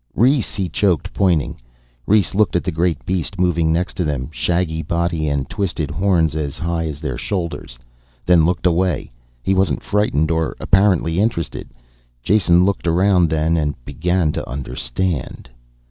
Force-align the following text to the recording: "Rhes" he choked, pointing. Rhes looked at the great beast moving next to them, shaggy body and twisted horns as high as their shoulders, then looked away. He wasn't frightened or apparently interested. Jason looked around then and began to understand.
"Rhes" 0.15 0.55
he 0.55 0.67
choked, 0.67 1.13
pointing. 1.13 1.57
Rhes 2.07 2.33
looked 2.33 2.55
at 2.55 2.63
the 2.63 2.71
great 2.71 3.05
beast 3.05 3.37
moving 3.39 3.71
next 3.71 3.93
to 3.97 4.03
them, 4.03 4.29
shaggy 4.31 4.81
body 4.81 5.27
and 5.29 5.47
twisted 5.47 5.91
horns 5.91 6.35
as 6.35 6.57
high 6.57 6.87
as 6.87 6.99
their 6.99 7.19
shoulders, 7.19 7.77
then 8.25 8.43
looked 8.43 8.65
away. 8.65 9.11
He 9.43 9.53
wasn't 9.53 9.83
frightened 9.83 10.31
or 10.31 10.55
apparently 10.59 11.19
interested. 11.19 11.69
Jason 12.23 12.65
looked 12.65 12.87
around 12.87 13.29
then 13.29 13.55
and 13.57 13.75
began 13.85 14.31
to 14.31 14.49
understand. 14.49 15.47